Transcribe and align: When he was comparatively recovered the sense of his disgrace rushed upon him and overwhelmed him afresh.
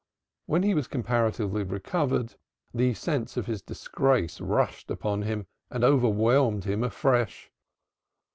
When 0.47 0.63
he 0.63 0.73
was 0.73 0.87
comparatively 0.87 1.61
recovered 1.61 2.33
the 2.73 2.95
sense 2.95 3.37
of 3.37 3.45
his 3.45 3.61
disgrace 3.61 4.41
rushed 4.41 4.89
upon 4.89 5.21
him 5.21 5.45
and 5.69 5.83
overwhelmed 5.83 6.63
him 6.63 6.83
afresh. 6.83 7.51